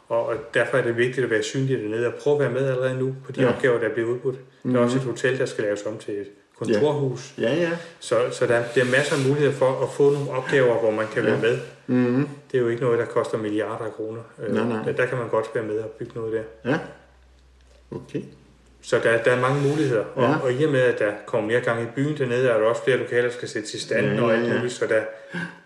[0.09, 2.99] Og, derfor er det vigtigt at være synlig dernede og prøve at være med allerede
[2.99, 3.47] nu på de Ja.
[3.47, 3.53] ja.
[3.55, 4.35] opgaver, der bliver udbudt.
[4.63, 4.77] Der er Mhm.
[4.79, 6.27] også et hotel, der skal laves om til et
[6.59, 7.35] kontorhus.
[7.39, 7.71] Ja, ja.
[8.01, 11.07] Så, så der, der er masser af muligheder for at få nogle opgaver, hvor man
[11.13, 11.31] kan Ja.
[11.31, 11.59] være med.
[11.87, 12.29] Mm.
[12.53, 14.23] Det er jo ikke noget, der koster milliarder af kroner.
[14.43, 14.83] Øh, Nej, nej.
[14.85, 16.71] Der, der kan man godt være med og bygge noget der.
[16.71, 16.79] Ja.
[17.91, 18.23] Okay.
[18.83, 20.05] Så der, der er mange muligheder.
[20.15, 20.37] Og, Ja.
[20.43, 22.85] og i og med, at der kommer mere gang i byen dernede, er der også
[22.85, 24.55] flere lokaler, der skal sættes i stand Ja, og ja, alt ja.
[24.57, 24.73] muligt.
[24.75, 25.01] Så der,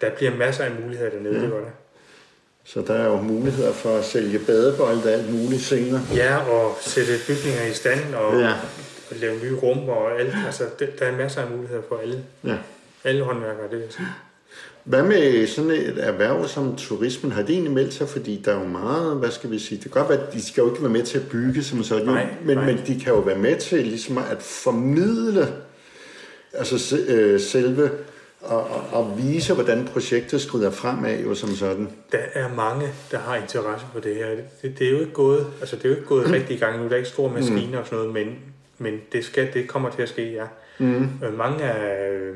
[0.00, 1.35] der bliver masser af muligheder dernede.
[1.35, 1.40] Ja.
[1.40, 1.59] Det der.
[2.64, 6.00] Så der er jo muligheder for at sælge badebolde og alt muligt senere.
[6.14, 8.46] Ja, og sætte bygninger i stand og, Ja.
[8.46, 8.53] ja.
[9.11, 10.35] og lave nye rum og alt.
[10.46, 12.57] Altså, det, der er masser af muligheder for alle, Ja.
[13.05, 14.07] alle håndværkere, det vil jeg sige.
[14.85, 17.33] Hvad med sådan et erhverv som turismen?
[17.33, 18.09] Har det egentlig meldt sig?
[18.09, 20.47] Fordi der er jo meget, hvad skal vi sige, det kan godt være, at de
[20.47, 22.66] skal jo ikke være med til at bygge som sådan, Nej, men, nej.
[22.66, 25.49] men de kan jo være med til ligesom at formidle
[26.55, 27.90] altså se- øh, selve
[28.40, 31.88] og, og, og vise, hvordan projektet skrider fremad jo som sådan.
[32.12, 34.27] Der er mange, der har interesse for det her.
[34.62, 36.79] Det, det er jo ikke gået, altså det er jo ikke gået rigtig i gang
[36.83, 36.85] nu.
[36.85, 38.37] Der er ikke store maskiner og sådan noget, men,
[38.79, 40.44] men det, skal, det kommer til at ske, ja.
[40.79, 41.09] Mm.
[41.25, 42.35] Øh, Mange af, øh,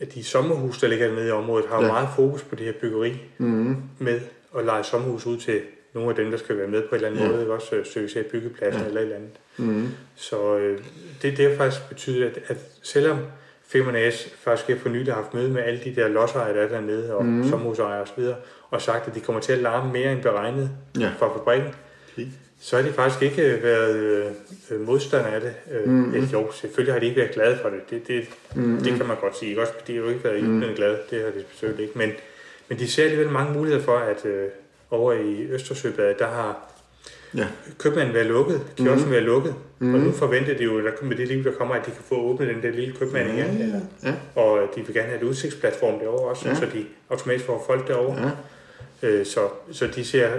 [0.00, 1.92] af de sommerhus, der ligger nede i området, har jo Ja.
[1.92, 3.76] meget fokus på det her byggeri Mm.
[3.98, 4.20] med
[4.58, 5.60] at lege sommerhus ud til
[5.94, 7.36] nogle af dem, der skal være med på en eller anden Ja.
[7.36, 8.88] måde, også øh, søge sig byggepladsen Ja.
[8.88, 9.30] eller et eller andet.
[9.56, 9.88] Mm.
[10.16, 10.78] Så øh,
[11.22, 13.18] det, det har faktisk betydet, at, at selvom
[13.66, 16.62] Femern AS faktisk her for nylig har haft møde med alle de der lodsejere, der
[16.64, 17.48] er dernede, og mm.
[17.48, 18.24] sommerhusejere osv.,
[18.70, 21.10] og sagt, at de kommer til at larme mere end beregnet Ja.
[21.18, 21.70] fra fabrikken,
[22.12, 22.26] Okay.
[22.60, 23.96] Så har de faktisk ikke været
[24.70, 25.54] øh, modstandere af det.
[25.72, 26.14] Øh, mm.
[26.32, 27.90] Jo, selvfølgelig har de ikke været glade for det.
[27.90, 28.62] Det, det, Mm.
[28.62, 28.78] mm.
[28.82, 29.48] det kan man godt sige.
[29.48, 29.60] Ikke?
[29.62, 30.62] Også, de har jo ikke været mm.
[30.76, 30.98] glade.
[31.10, 31.98] Det har de selvfølgelig ikke.
[31.98, 32.10] Men,
[32.68, 34.48] men de ser alligevel mange muligheder for, at øh,
[34.90, 36.64] over i Østersøbadet, der har
[37.36, 37.46] Ja.
[37.78, 39.10] købmanden været lukket, kiosken mm.
[39.10, 39.54] været lukket.
[39.78, 39.94] Mm.
[39.94, 42.14] Og nu forventer de jo, at med det liv, der kommer, at de kan få
[42.14, 43.58] åbnet den der lille købmand Ja, igen.
[44.02, 44.14] ja, ja.
[44.42, 46.54] Og øh, de vil gerne have et udsigtsplatform derovre også, ja.
[46.54, 48.32] så de automatisk får folk derovre.
[49.02, 49.08] Ja.
[49.08, 49.40] Øh, så,
[49.72, 50.30] så de ser,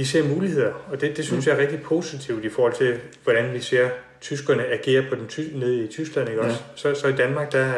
[0.00, 3.52] de ser muligheder, og det, det synes jeg er rigtig positivt i forhold til, hvordan
[3.54, 3.88] vi ser
[4.20, 6.28] tyskerne agere på den ty- nede i Tyskland.
[6.28, 6.58] Ikke også?
[6.74, 7.72] Så, så i Danmark, der,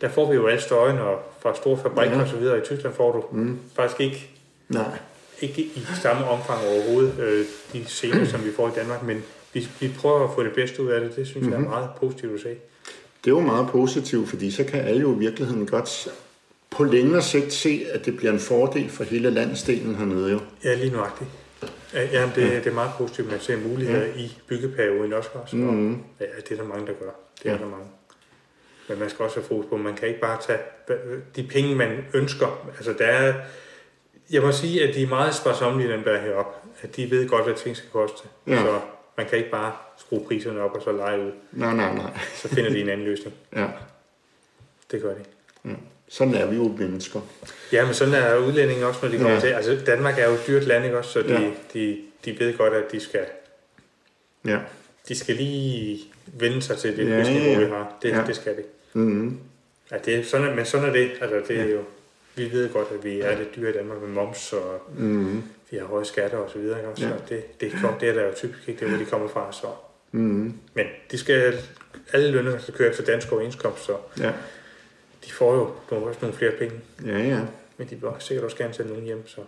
[0.00, 2.22] der får vi jo alle støjen, og fra store fabrikker Ja.
[2.22, 2.58] og så videre.
[2.58, 3.58] I Tyskland får du Mm.
[3.76, 4.30] faktisk ikke,
[4.68, 4.98] Nej.
[5.40, 9.68] ikke i samme omfang overhovedet øh, de scener, som vi får i Danmark, men vi,
[9.80, 11.16] vi prøver at få det bedste ud af det.
[11.16, 11.52] Det synes mm-hmm.
[11.62, 12.48] jeg er meget positivt at se.
[13.24, 16.08] Det er jo meget positivt, fordi så kan alle jo i virkeligheden godt
[16.72, 20.40] på længere sigt se, at det bliver en fordel for hele landsdelen hernede jo.
[20.64, 21.30] Ja, lige nuagtigt.
[21.94, 24.12] Ja, ja, det, det er meget positivt, at man ser muligheder ja.
[24.16, 25.28] i byggeperioden også.
[25.34, 25.56] også.
[25.56, 25.92] Mhm.
[25.94, 27.10] Og, ja, det er der mange, der gør.
[27.42, 27.58] Det er Ja.
[27.58, 27.86] der mange.
[28.88, 30.58] Men man skal også have fokus på, man kan ikke bare tage
[31.36, 32.66] de penge, man ønsker.
[32.76, 33.34] Altså, der er,
[34.30, 36.68] jeg må sige, at de er meget sparsomlige, dem der er heroppe.
[36.82, 38.28] At de ved godt, hvad ting skal koste.
[38.46, 38.62] Ja.
[38.62, 38.80] Så
[39.16, 41.30] man kan ikke bare skrue priserne op og så lege ud.
[41.52, 42.18] Nej, nej, nej.
[42.34, 43.34] Så finder de en anden løsning.
[43.56, 43.66] Ja.
[44.90, 45.24] Det gør de.
[45.64, 45.70] ja.
[46.12, 47.20] Sådan er vi jo mennesker.
[47.72, 49.40] Ja, men sådan er udlændinge også, når de kommer Ja.
[49.40, 49.46] til.
[49.48, 51.10] Altså, Danmark er jo et dyrt land, ikke også?
[51.10, 51.50] Så de, Ja.
[51.74, 53.24] de, de ved godt, at de skal
[54.46, 54.58] Ja.
[55.08, 57.96] de skal lige vende sig til det Ja, niveau, vi har.
[58.02, 58.22] Det, Ja.
[58.26, 58.62] det skal de.
[58.92, 59.38] Mm-hmm.
[59.90, 61.10] Ja, det er sådan, men sådan er det.
[61.20, 61.70] Altså, det er Ja.
[61.70, 61.80] jo,
[62.36, 65.42] vi ved godt, at vi er lidt dyre i Danmark med moms, og Mm-hmm.
[65.70, 66.78] vi har høje skatter og så videre.
[66.78, 66.90] Ikke?
[67.00, 67.12] Så Ja.
[67.34, 69.52] det, det, kom, det er der jo typisk ikke, det er, hvor de kommer fra.
[69.52, 69.66] Så.
[70.12, 70.54] Mm-hmm.
[70.74, 71.58] Men de skal,
[72.12, 74.32] alle lønninger skal køre efter dansk overenskomst, så Ja.
[75.26, 76.74] De får jo nogle, også nogle flere penge.
[77.06, 77.40] Ja, ja.
[77.76, 79.40] Men de vil også sikkert også gerne sende nogen hjem, så.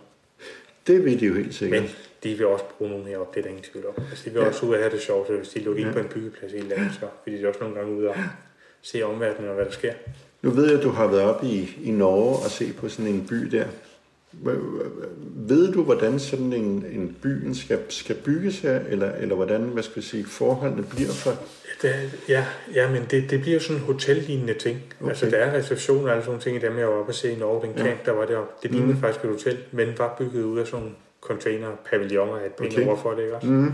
[0.87, 1.81] Det vil de jo helt sikkert.
[1.81, 1.89] Men
[2.23, 3.93] de vil også bruge nogen heroppe, det er der ingen tvivl om.
[4.09, 4.47] Altså, de vil Ja.
[4.47, 5.87] også ud af have det sjovt, så hvis de lukker Ja.
[5.87, 8.15] ind på en byggeplads i et land, så vil de også nogle gange ud og
[8.81, 9.93] se omverdenen og hvad der sker.
[10.41, 13.11] Nu ved jeg, at du har været op i, i Norge og se på sådan
[13.11, 13.65] en by der.
[15.35, 19.83] Ved du, hvordan sådan en, en by skal, skal bygges her, eller, eller hvordan, hvad
[19.83, 21.31] skal jeg sige, forholdene bliver for?
[21.81, 21.93] Det,
[22.29, 24.79] ja, ja, men det, det bliver sådan en hotellignende ting.
[25.01, 25.09] Okay.
[25.09, 27.15] Altså, der er receptioner og alle sådan nogle ting i dem, jeg var oppe at
[27.15, 27.67] se i Norge.
[27.67, 27.83] Den Ja.
[27.83, 28.53] camp, der var deroppe.
[28.63, 28.99] Det lignede mm.
[28.99, 32.87] faktisk et hotel, men var bygget ud af sådan nogle container, pavilloner, et pænt Okay.
[32.87, 33.47] ord for det, ikke også?
[33.47, 33.71] Mm.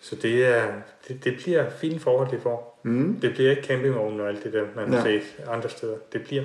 [0.00, 0.64] Så det, er,
[1.08, 2.80] det, det bliver fine forhold, det får.
[2.84, 3.18] Mm.
[3.22, 5.18] Det bliver ikke campingvogn og alt det der, man har Ja.
[5.20, 5.96] set andre steder.
[6.12, 6.44] Det bliver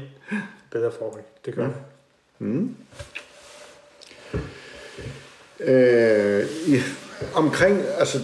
[0.71, 1.23] bedre forhold.
[1.45, 1.67] Det gør Ja.
[1.67, 1.75] det.
[2.43, 2.75] Mm.
[5.59, 6.79] Øh, i,
[7.35, 8.19] omkring, altså,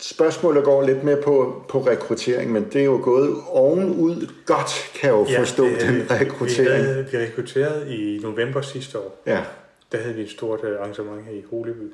[0.00, 5.08] spørgsmålet går lidt mere på, på rekruttering, men det er jo gået ovenud godt, kan
[5.10, 6.84] jeg jo forstå, det, den Vi rekruttering.
[6.84, 9.22] havde vi rekrutterede i november sidste år.
[9.26, 9.44] Ja,
[9.92, 11.92] Der havde vi et stort øh, arrangement her i Holeby.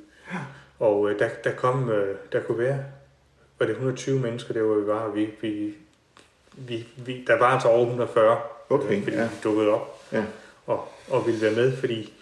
[0.79, 2.79] Og øh, der, der kom, øh, der kunne være,
[3.59, 5.75] var det 120 mennesker, der hvor vi var, vi, vi,
[6.57, 8.39] vi, vi der var altså over 140,
[8.71, 9.23] Okay, øh, fordi ja.
[9.23, 9.29] ja.
[9.29, 10.25] de dukkede op ja,
[10.67, 12.13] og, og ville være med, fordi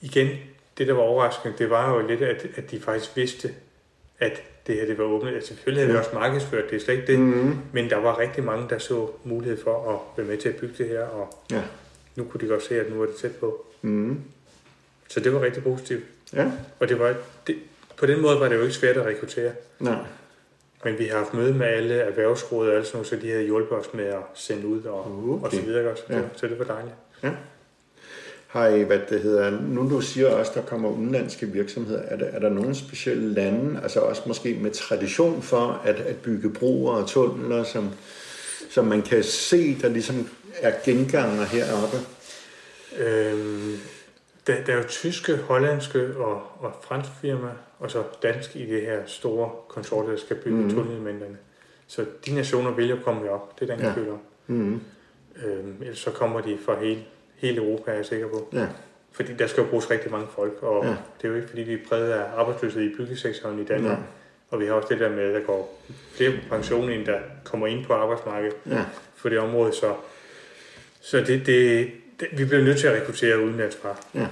[0.00, 0.28] igen,
[0.78, 3.54] det der var overraskende, det var jo lidt, at, at de faktisk vidste,
[4.18, 5.34] at det her det var åbent.
[5.34, 5.98] Altså, selvfølgelig havde vi Ja.
[6.04, 9.08] også markedsført det, er slet ikke det, mm, men der var rigtig mange, der så
[9.24, 11.62] mulighed for at være med til at bygge det her, og ja,
[12.16, 13.66] nu kunne de godt se, at nu var det tæt på.
[13.82, 14.20] mm,
[15.08, 16.04] Så det var rigtig positivt.
[16.32, 16.50] ja,
[16.80, 17.14] Og det var,
[17.46, 17.56] det,
[17.96, 19.52] på den måde var det jo ikke svært at rekruttere.
[19.78, 19.98] nej,
[20.84, 23.44] Men vi har haft møde med alle erhvervsråd og alt sådan noget, så de havde
[23.44, 24.98] hjulpet os med at sende ud og,
[25.32, 25.44] Okay.
[25.44, 25.96] og så videre.
[25.96, 26.20] Så, det, Ja.
[26.36, 26.94] så det var dejligt.
[28.46, 32.24] Har I, hvad det hedder, nu du siger også, der kommer udenlandske virksomheder, er der,
[32.26, 36.92] er der nogle specielle lande, altså også måske med tradition for at, at bygge broer
[36.94, 37.90] og tunneler, som,
[38.70, 40.28] som man kan se, der ligesom
[40.60, 41.96] er genganger heroppe?
[42.98, 43.76] Øhm,
[44.46, 48.80] der, der er jo tyske, hollandske og, og franske firmaer, og så dansk i det
[48.82, 50.70] her store konsortium, der skal bygge mm.
[50.70, 51.36] tunnelelementerne.
[51.86, 53.94] Så de nationer vil jo komme herop, det er ingen Ja.
[53.94, 54.18] tvivl om.
[54.46, 54.80] Mm,
[55.46, 57.00] Øhm, ellers så kommer de fra hele,
[57.36, 58.48] hele Europa, er jeg sikker på.
[58.52, 58.66] ja,
[59.12, 60.90] Fordi der skal jo bruges rigtig mange folk, og Ja.
[60.90, 60.96] ja.
[61.18, 63.98] det er jo ikke fordi, vi er præget af arbejdsløshed i byggesektoren i Danmark.
[63.98, 64.06] Nej.
[64.50, 67.18] Og vi har også det der med, at der går flere på pension, end der
[67.44, 69.72] kommer ind på arbejdsmarkedet ja, for det område.
[69.72, 69.94] Så,
[71.00, 73.96] så det, det, det, vi bliver nødt til at rekruttere udenlands fra.
[74.14, 74.26] ja.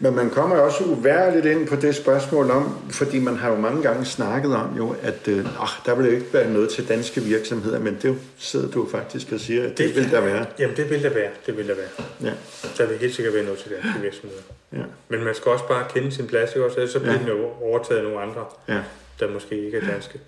[0.00, 3.82] Men man kommer også uværligt ind på det spørgsmål om, fordi man har jo mange
[3.82, 7.20] gange snakket om jo, at øh, oh, der vil jo ikke være noget til danske
[7.20, 10.46] virksomheder, men det sidder du faktisk og siger, at det, det vil der være.
[10.58, 11.30] Jamen, det vil der være.
[11.46, 12.06] Det vil der være.
[12.22, 12.32] Ja,
[12.78, 14.42] Der vil helt sikkert være noget til danske virksomheder.
[14.72, 17.18] ja, Men man skal også bare kende sin plads, ikke så bliver ja.
[17.18, 18.80] den jo overtaget af nogle andre, ja.
[19.20, 20.18] der måske ikke er danske.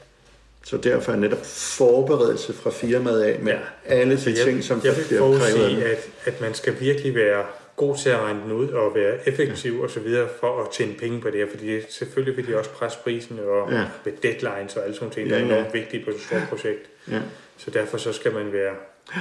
[0.69, 3.59] Så derfor er netop forberedelse fra firmaet af med ja.
[3.59, 3.65] Ja.
[4.01, 5.35] alle de jeg, ting, som jeg der vil bliver krævet.
[5.35, 5.91] af forudsige, dem.
[5.91, 7.45] at, at man skal virkelig være
[7.77, 9.83] god til at regne den ud og være effektiv ja.
[9.83, 12.71] og så videre for at tjene penge på det her, fordi selvfølgelig vil de også
[12.71, 13.85] presse prisen og Ja.
[14.05, 15.55] med deadlines og alle sådan ting, der Ja, er ja.
[15.59, 16.91] enormt vigtige på et stort projekt.
[17.11, 17.21] Ja.
[17.57, 18.75] Så derfor så skal man være,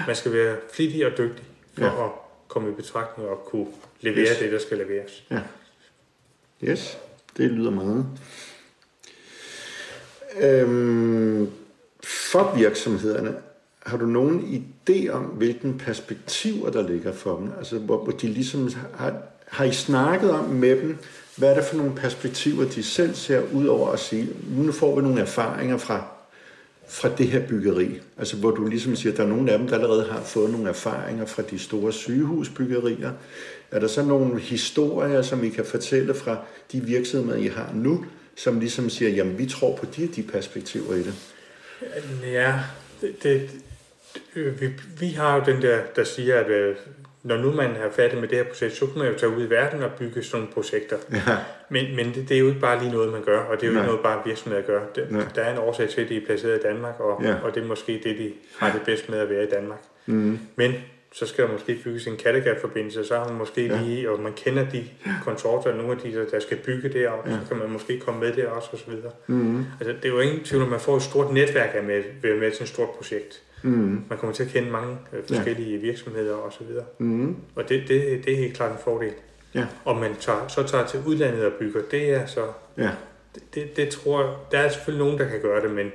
[0.08, 1.46] man skal være flittig og dygtig
[1.78, 2.06] for Ja.
[2.06, 2.12] at
[2.48, 3.68] komme i betragtning og kunne
[4.02, 4.38] levere Yes.
[4.38, 5.24] det, der skal leveres.
[6.64, 6.98] Yes,
[7.38, 8.06] det lyder meget.
[10.42, 11.07] Øhm,
[12.32, 13.36] for virksomhederne,
[13.86, 17.50] har du nogen idé om, hvilken perspektiver der ligger for dem?
[17.58, 19.13] Altså, hvor, hvor de ligesom har,
[19.48, 20.98] har I snakket om med dem,
[21.36, 24.96] hvad er det for nogle perspektiver, de selv ser ud over at sige, nu får
[24.96, 26.06] vi nogle erfaringer fra,
[26.88, 28.00] fra det her byggeri.
[28.18, 30.52] Altså, hvor du ligesom siger, at der er nogle af dem, der allerede har fået
[30.52, 33.12] nogle erfaringer fra de store sygehusbyggerier.
[33.72, 36.38] Er der så nogle historier, som I kan fortælle fra
[36.72, 40.94] de virksomheder, I har nu, som ligesom siger, jamen vi tror på de, de perspektiver
[40.96, 41.13] i det?
[42.32, 42.54] Ja,
[43.02, 43.50] det, det,
[44.36, 46.76] øh, vi, vi har jo den der, der siger, at øh,
[47.24, 49.46] når nu man er færdig med det her projekt, så kan man jo tage ud
[49.46, 50.98] i verden og bygge sådan nogle projekter.
[51.12, 51.38] Ja,
[51.70, 53.68] Men, men det, det er jo ikke bare lige noget, man gør, og det er
[53.68, 53.82] jo Nej.
[53.82, 54.82] ikke noget, bare virksomheder gør.
[54.96, 55.26] Det, Nej.
[55.36, 57.30] der er en årsag til, at de er placeret i Danmark, og, Ja.
[57.30, 57.36] ja.
[57.44, 59.80] og det er måske det, de har det bedst med at være i Danmark.
[60.06, 60.74] mm, Men
[61.19, 63.82] så skal der måske bygges en Kattegat-forbindelse, så har man måske Ja.
[63.82, 64.84] lige, og man kender de
[65.23, 67.32] konsorter, nogle af de, der, der skal bygge det, og Ja.
[67.32, 69.12] så kan man måske komme med der også, og så videre.
[69.27, 72.03] mm, Altså, det er jo ingen tvivl, at man får et stort netværk af med,
[72.21, 73.41] ved med til et stort projekt.
[73.63, 75.82] mm, Man kommer til at kende mange øh, forskellige ja.
[75.82, 76.86] virksomheder og så videre.
[76.97, 79.13] mm, Og det, det, det er helt klart en fordel.
[79.56, 79.65] Ja.
[79.86, 82.41] Om man tager, så tager til udlandet og bygger, det er så...
[82.77, 82.89] ja,
[83.36, 84.30] Det, det, det tror jeg...
[84.51, 85.91] Der er selvfølgelig nogen, der kan gøre det, men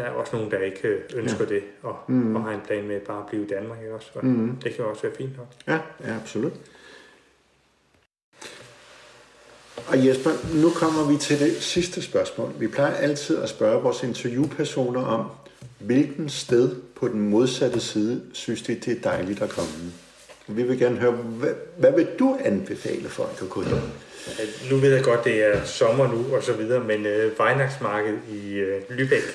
[0.00, 1.54] der er også nogen, der ikke øh, ønsker ja.
[1.54, 2.36] det, og, Mm.
[2.36, 3.78] og har en plan med bare at blive i Danmark.
[3.82, 4.10] Ikke også?
[4.14, 5.46] Og mm, Det kan også være fint nok.
[5.68, 6.52] ja, ja, absolut.
[9.88, 10.30] Og Jesper,
[10.62, 12.52] nu kommer vi til det sidste spørgsmål.
[12.58, 15.26] Vi plejer altid at spørge vores interviewpersoner om,
[15.78, 19.70] hvilken sted på den modsatte side synes de, det er dejligt at komme.
[20.48, 23.80] Vi vil gerne høre, hvad, hvad vil du anbefale folk at gå hen?
[24.70, 28.52] Nu ved jeg godt, det er sommer nu og så videre, men øh, Weihnachtsmarked i
[28.54, 29.32] øh, Lübeck,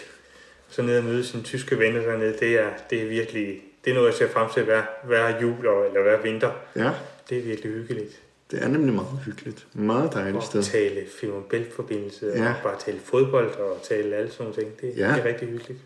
[0.69, 3.95] så nede og møde sine tyske venner dernede, det er, det er virkelig, det er
[3.95, 6.51] noget, jeg ser frem til hver, hver jul og, eller hver vinter.
[6.75, 6.89] Ja,
[7.29, 8.21] Det er virkelig hyggeligt.
[8.51, 9.65] det er nemlig meget hyggeligt.
[9.73, 10.59] Meget dejligt sted.
[10.59, 12.43] Og tale Femern Bælt-forbindelse, Ja.
[12.43, 12.49] ja.
[12.49, 14.81] og bare tale fodbold og tale alle sådan ting.
[14.81, 15.07] Det, Ja.
[15.07, 15.79] det er rigtig hyggeligt.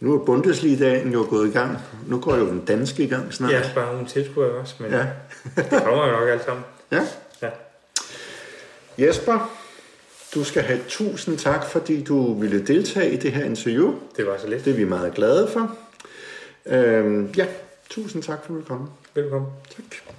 [0.00, 1.78] Nu er Bundesligaen jo gået i gang.
[2.06, 3.52] Nu går jo den danske i gang snart.
[3.52, 4.98] Ja, bare nogle tilskuere også, men Ja.
[4.98, 5.06] ja.
[5.56, 6.64] det kommer jo nok alt sammen.
[6.92, 7.06] ja.
[7.42, 7.48] Ja.
[8.98, 9.52] Jesper,
[10.34, 13.94] du skal have tusind tak, fordi du ville deltage i det her interview.
[14.16, 14.64] Det var så lidt.
[14.64, 15.76] Det er vi meget glade for.
[16.66, 17.46] Øhm, ja,
[17.90, 18.90] tusind tak for at du kom.
[19.14, 19.50] Velkommen.
[19.76, 20.14] Tak.